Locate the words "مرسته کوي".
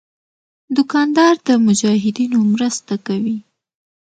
2.53-3.37